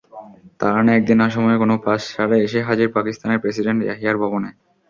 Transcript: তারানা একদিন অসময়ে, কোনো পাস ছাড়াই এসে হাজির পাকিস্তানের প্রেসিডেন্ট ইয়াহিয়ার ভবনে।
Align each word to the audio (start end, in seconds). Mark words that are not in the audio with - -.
তারানা 0.59 0.91
একদিন 0.95 1.17
অসময়ে, 1.25 1.57
কোনো 1.57 1.75
পাস 1.85 2.01
ছাড়াই 2.11 2.41
এসে 2.45 2.59
হাজির 2.67 2.89
পাকিস্তানের 2.95 3.41
প্রেসিডেন্ট 3.43 3.79
ইয়াহিয়ার 3.83 4.21
ভবনে। 4.23 4.49